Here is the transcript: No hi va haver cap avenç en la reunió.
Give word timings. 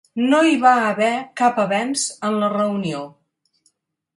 No 0.29 0.37
hi 0.51 0.55
va 0.61 0.71
haver 0.85 1.09
cap 1.41 1.61
avenç 1.65 2.07
en 2.31 2.41
la 2.45 2.51
reunió. 2.57 3.03